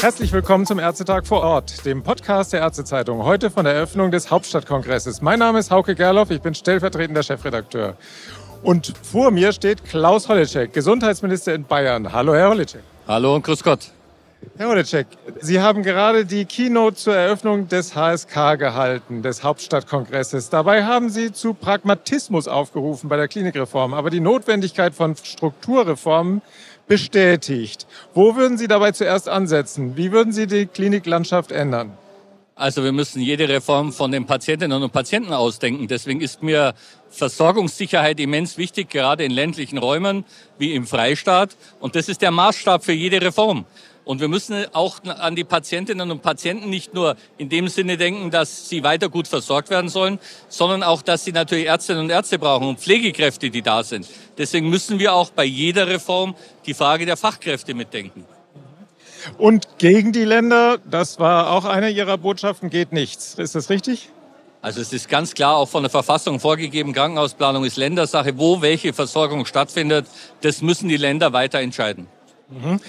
[0.00, 3.22] Herzlich willkommen zum Ärztetag vor Ort, dem Podcast der Ärztezeitung.
[3.22, 5.20] Heute von der Eröffnung des Hauptstadtkongresses.
[5.20, 7.98] Mein Name ist Hauke Gerloff, ich bin stellvertretender Chefredakteur.
[8.62, 12.14] Und vor mir steht Klaus Holleczek, Gesundheitsminister in Bayern.
[12.14, 12.80] Hallo, Herr Holleczek.
[13.06, 13.90] Hallo und grüß Gott.
[14.56, 15.06] Herr Holleczek,
[15.40, 20.48] Sie haben gerade die Keynote zur Eröffnung des HSK gehalten, des Hauptstadtkongresses.
[20.48, 26.40] Dabei haben Sie zu Pragmatismus aufgerufen bei der Klinikreform, aber die Notwendigkeit von Strukturreformen
[26.86, 27.86] bestätigt.
[28.14, 29.96] Wo würden Sie dabei zuerst ansetzen?
[29.96, 31.92] Wie würden Sie die Kliniklandschaft ändern?
[32.54, 35.88] Also wir müssen jede Reform von den Patientinnen und Patienten ausdenken.
[35.88, 36.74] Deswegen ist mir
[37.08, 40.26] Versorgungssicherheit immens wichtig, gerade in ländlichen Räumen
[40.58, 41.56] wie im Freistaat.
[41.78, 43.64] Und das ist der Maßstab für jede Reform.
[44.04, 48.30] Und wir müssen auch an die Patientinnen und Patienten nicht nur in dem Sinne denken,
[48.30, 50.18] dass sie weiter gut versorgt werden sollen,
[50.48, 54.08] sondern auch, dass sie natürlich Ärztinnen und Ärzte brauchen und Pflegekräfte, die da sind.
[54.38, 56.34] Deswegen müssen wir auch bei jeder Reform
[56.66, 58.24] die Frage der Fachkräfte mitdenken.
[59.38, 63.34] Und gegen die Länder, das war auch eine Ihrer Botschaften, geht nichts.
[63.34, 64.08] Ist das richtig?
[64.62, 68.38] Also es ist ganz klar auch von der Verfassung vorgegeben, Krankenhausplanung ist Ländersache.
[68.38, 70.06] Wo welche Versorgung stattfindet,
[70.42, 72.08] das müssen die Länder weiter entscheiden.
[72.48, 72.80] Mhm.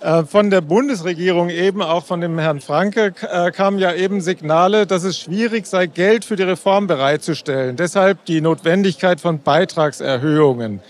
[0.00, 4.86] Äh, von der Bundesregierung eben, auch von dem Herrn Franke, äh, kamen ja eben Signale,
[4.86, 7.76] dass es schwierig sei, Geld für die Reform bereitzustellen.
[7.76, 10.80] Deshalb die Notwendigkeit von Beitragserhöhungen.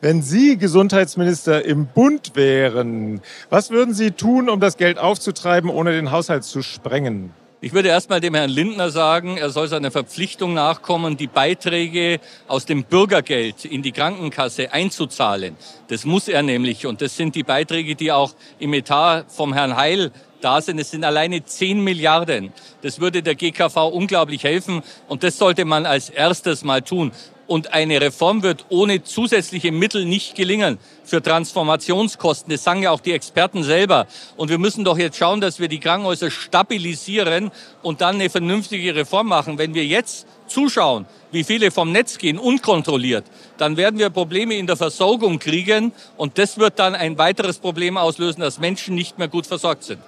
[0.00, 3.20] Wenn Sie Gesundheitsminister im Bund wären,
[3.50, 7.34] was würden Sie tun, um das Geld aufzutreiben, ohne den Haushalt zu sprengen?
[7.64, 12.66] Ich würde erstmal dem Herrn Lindner sagen, er soll seiner Verpflichtung nachkommen, die Beiträge aus
[12.66, 15.56] dem Bürgergeld in die Krankenkasse einzuzahlen.
[15.88, 16.84] Das muss er nämlich.
[16.84, 20.78] Und das sind die Beiträge, die auch im Etat vom Herrn Heil da sind.
[20.78, 22.52] Es sind alleine 10 Milliarden.
[22.82, 24.82] Das würde der GKV unglaublich helfen.
[25.08, 27.12] Und das sollte man als erstes mal tun.
[27.46, 32.50] Und eine Reform wird ohne zusätzliche Mittel nicht gelingen für Transformationskosten.
[32.50, 34.06] Das sagen ja auch die Experten selber.
[34.36, 37.50] Und wir müssen doch jetzt schauen, dass wir die Krankenhäuser stabilisieren
[37.82, 39.58] und dann eine vernünftige Reform machen.
[39.58, 43.24] Wenn wir jetzt zuschauen, wie viele vom Netz gehen, unkontrolliert,
[43.58, 45.92] dann werden wir Probleme in der Versorgung kriegen.
[46.16, 50.00] Und das wird dann ein weiteres Problem auslösen, dass Menschen nicht mehr gut versorgt sind.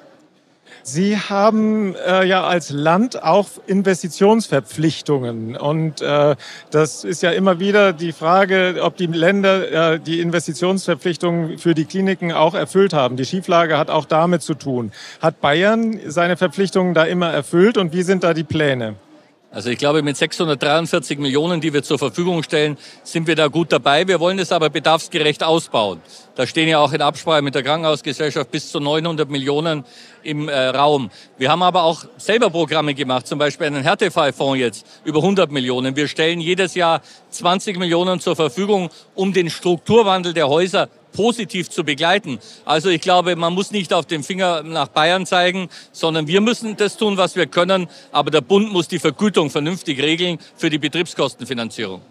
[0.83, 5.57] Sie haben äh, ja als Land auch Investitionsverpflichtungen.
[5.57, 6.37] Und äh,
[6.71, 11.85] das ist ja immer wieder die Frage, ob die Länder äh, die Investitionsverpflichtungen für die
[11.85, 13.17] Kliniken auch erfüllt haben.
[13.17, 14.93] Die Schieflage hat auch damit zu tun.
[15.21, 18.97] Hat Bayern seine Verpflichtungen da immer erfüllt und wie sind da die Pläne?
[19.51, 23.73] Also ich glaube, mit 643 Millionen, die wir zur Verfügung stellen, sind wir da gut
[23.73, 24.07] dabei.
[24.07, 26.01] Wir wollen es aber bedarfsgerecht ausbauen.
[26.35, 29.85] Da stehen ja auch in Absprache mit der Krankenhausgesellschaft bis zu 900 Millionen
[30.23, 31.11] im äh, Raum.
[31.39, 35.97] Wir haben aber auch selber Programme gemacht, zum Beispiel einen Härtefallfonds jetzt über 100 Millionen.
[35.97, 41.83] Wir stellen jedes Jahr 20 Millionen zur Verfügung, um den Strukturwandel der Häuser positiv zu
[41.83, 42.39] begleiten.
[42.65, 46.77] Also ich glaube, man muss nicht auf den Finger nach Bayern zeigen, sondern wir müssen
[46.77, 47.89] das tun, was wir können.
[48.13, 52.03] Aber der Bund muss die Vergütung vernünftig regeln für die Betriebskostenfinanzierung.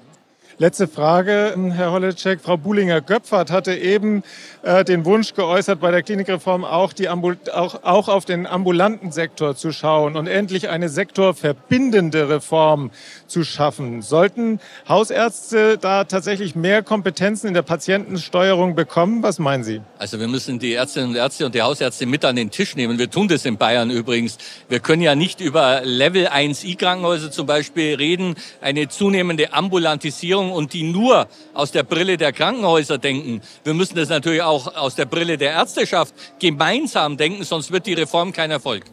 [0.57, 2.39] Letzte Frage, Herr Holleczek.
[2.39, 4.23] Frau Bulinger-Göpfert hatte eben
[4.63, 9.57] äh, den Wunsch geäußert, bei der Klinikreform auch, die auch, auch auf den ambulanten Sektor
[9.57, 12.91] zu schauen und endlich eine sektorverbindende Reform
[13.27, 14.01] zu schaffen.
[14.01, 19.23] Sollten Hausärzte da tatsächlich mehr Kompetenzen in der Patientensteuerung bekommen?
[19.23, 19.81] Was meinen Sie?
[19.97, 22.97] Also wir müssen die Ärztinnen und Ärzte und die Hausärzte mit an den Tisch nehmen.
[22.97, 24.37] Wir tun das in Bayern übrigens.
[24.69, 28.35] Wir können ja nicht über Level 1i Krankenhäuser zum Beispiel reden.
[28.61, 33.41] Eine zunehmende Ambulantisierung Regierung und die nur aus der Brille der Krankenhäuser denken.
[33.63, 37.93] Wir müssen das natürlich auch aus der Brille der Ärzteschaft gemeinsam denken, sonst wird die
[37.93, 38.83] Reform kein Erfolg.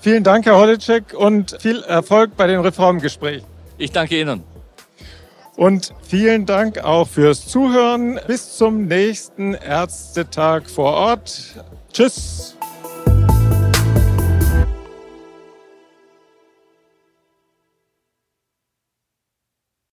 [0.00, 3.46] Vielen Dank, Herr Holleczek, und viel Erfolg bei den Reformgesprächen.
[3.78, 4.42] Ich danke Ihnen.
[5.56, 8.20] Und vielen Dank auch fürs Zuhören.
[8.26, 11.54] Bis zum nächsten Ärztetag vor Ort.
[11.92, 12.55] Tschüss.